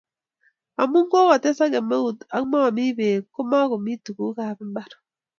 amun 0.81 1.05
kokotesak 1.11 1.71
kemeut 1.75 2.17
ak 2.35 2.43
mami 2.51 2.85
bek 2.97 3.23
ko 3.33 3.39
makomi 3.51 3.93
tuguk 4.05 4.37
ab 4.49 4.57
mbar 4.69 4.91